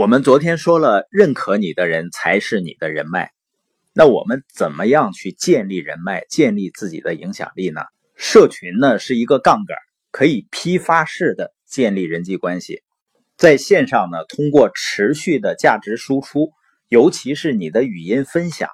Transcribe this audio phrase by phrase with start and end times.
[0.00, 3.32] 我们昨天说了，认可你的人才是你的人脉。
[3.92, 7.82] 那我们怎么样去建立人脉、建立自己的影响力呢？
[8.16, 9.76] 社群呢是一个杠杆，
[10.10, 12.82] 可以批发式的建立人际关系。
[13.36, 16.52] 在线上呢，通过持续的价值输出，
[16.88, 18.70] 尤其是你的语音分享，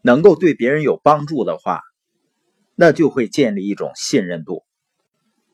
[0.00, 1.82] 能够对别人有帮助的话，
[2.74, 4.64] 那就会建立一种信任度。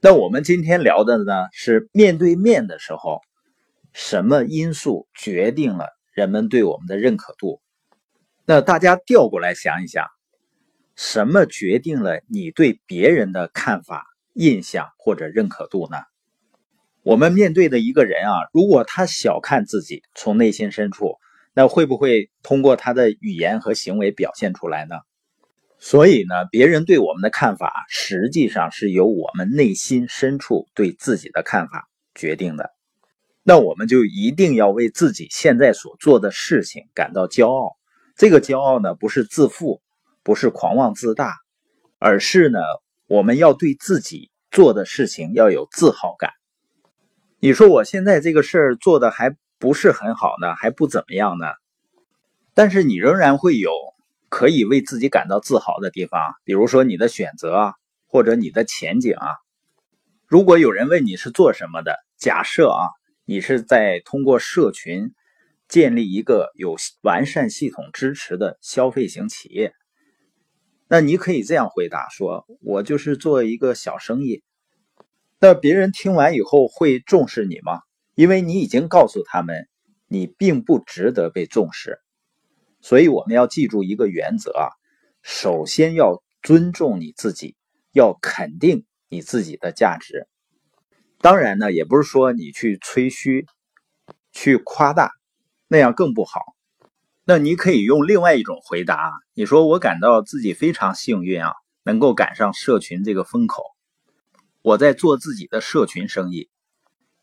[0.00, 3.20] 那我们今天聊的呢是面对面的时候。
[3.92, 7.60] 什么因素决定了人们对我们的认可度？
[8.44, 10.06] 那大家调过来想一想，
[10.96, 15.98] 什么决定了你对别人的看法、印象或者认可度呢？
[17.02, 21.16] 我们面对的一个人啊，如果他小看自己，从内心深处，
[21.54, 24.96] 那会不会通过他的语言和行为表现出来呢？
[25.78, 32.70] 所以呢，别人对我们的看法，实际上是由我们内心深处对自己的看法决定的。
[33.50, 37.76] 那我们就一定要为自己现在所做的事情感到骄傲。
[38.14, 39.82] 这个骄傲呢，不是自负，
[40.22, 41.34] 不是狂妄自大，
[41.98, 42.60] 而是呢，
[43.08, 46.30] 我们要对自己做的事情要有自豪感。
[47.40, 51.46] 你说我现在这个事儿做的还不是很好呢，还不怎么样呢，
[52.54, 53.72] 但是你仍然会有
[54.28, 57.74] 可以为自己感到自豪的地方，比如说你的选择啊，
[58.06, 59.26] 或者你的前景啊。
[60.28, 62.86] 如果有人问你是做什么的，假设啊。
[63.30, 65.14] 你是在通过社群
[65.68, 69.72] 建立一个有完善系统支持的消费型企业，
[70.88, 74.42] 那你可以这样回答说：“我就是做一个小生意。”
[75.38, 77.82] 那别人听完以后会重视你吗？
[78.16, 79.68] 因为你已经告诉他们
[80.08, 82.00] 你并不值得被重视。
[82.80, 84.66] 所以我们要记住一个原则啊，
[85.22, 87.54] 首先要尊重你自己，
[87.92, 90.26] 要肯定你自己的价值。
[91.22, 93.46] 当然呢，也不是说你去吹嘘、
[94.32, 95.12] 去夸大，
[95.68, 96.40] 那样更不好。
[97.24, 101.52] 那你可以用另外一种回答，你说我感到自己非常幸运啊，
[101.84, 103.62] 能够赶上社群这个风口。
[104.62, 106.48] 我在做自己的社群生意。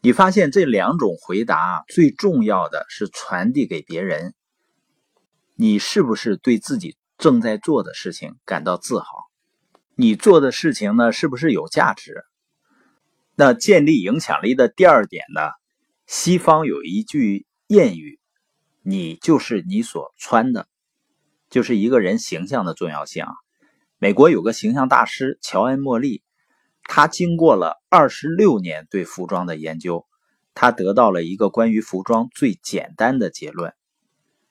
[0.00, 4.34] 你发现这两种回答最重要的是传递给别人，
[5.56, 9.06] 你是不是对自己正在做的事情感到自豪？
[9.96, 12.22] 你做的事情呢，是不是有价值？
[13.40, 15.42] 那建立影响力的第二点呢？
[16.08, 18.18] 西方有一句谚语
[18.82, 20.66] ：“你就是你所穿的，
[21.48, 23.30] 就是一个人形象的重要性啊。”
[23.98, 26.24] 美国有个形象大师乔恩·莫利，
[26.82, 30.04] 他经过了二十六年对服装的研究，
[30.52, 33.72] 他得到了一个关于服装最简单的结论，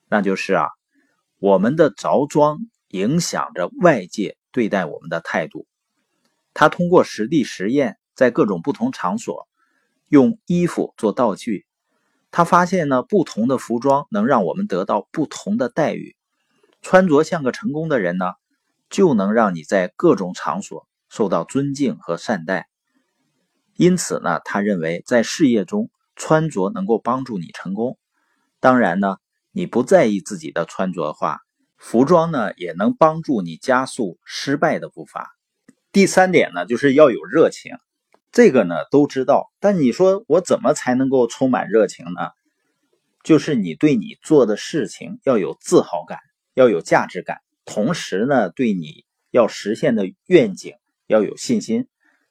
[0.07, 0.69] 那就是啊，
[1.39, 5.67] 我们的着装影响着外界对待我们的态度。
[6.53, 7.97] 他通过实地实验。
[8.17, 9.47] 在各种不同场所
[10.07, 11.67] 用衣服做道具，
[12.31, 16.15] 他发现呢，不同的服装能让我们得到不同的待遇。
[16.81, 18.33] 穿着像个成功的人呢，
[18.89, 22.67] 就能让你在各种场所受到尊敬和善待。
[23.75, 27.99] 因此呢，他认为在事业中穿着能够帮助你成功。
[28.59, 29.17] 当然呢，
[29.51, 31.41] 你不在意自己的穿着的话，
[31.77, 35.35] 服装呢也能帮助你加速失败的步伐。
[35.91, 37.77] 第三点呢，就是要有热情。
[38.37, 42.29] 这个呢都知道，但你说我怎么才能够充满热情呢？
[43.23, 46.19] 就是你对你做的事情要有自豪感，
[46.53, 50.75] 要有价值感，同时呢，对你要实现的愿景
[51.07, 51.87] 要有信心。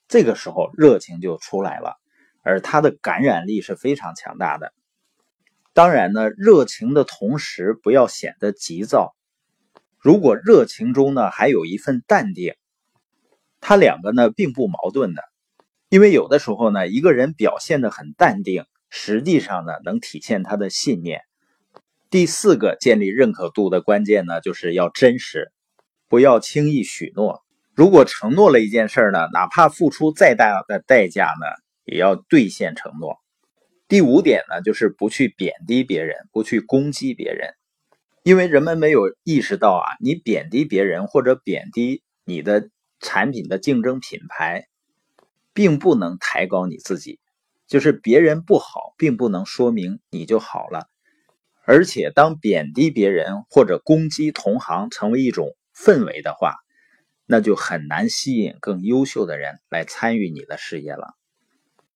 [0.06, 1.96] 这个时候热情就出来了，
[2.44, 4.72] 而它的感染力是非常强大的。
[5.72, 9.16] 当然呢，热情的同时不要显得急躁。
[9.98, 12.54] 如果热情中呢还有一份淡定，
[13.60, 15.24] 它两个呢并不矛盾的。
[15.88, 21.20] 因为有的时候呢，一个人表现的很淡定，实际上呢，能体现他的信念。
[22.10, 25.52] 第四个建立认可度的关键呢，就是要真实，
[26.08, 27.44] 不要轻易许诺。
[27.74, 31.46] 如果承诺了一件事呢，哪怕付出再大的代价呢，
[31.84, 33.18] 也要兑现承诺。
[33.86, 37.54] 第五点呢，就是不去贬低别人，不去攻击别人，
[38.24, 44.66] 因为人们没有意识到啊，你贬低别人或者贬低你的产品的竞争品牌。
[45.56, 47.18] 并不能抬高你自己，
[47.66, 50.90] 就是别人不好，并不能说明你就好了。
[51.64, 56.56] 而且，当贬低别人或者攻击同行成为一种氛围的话，
[57.24, 61.14] 那就很难吸引更优秀的人来参与你的事业了。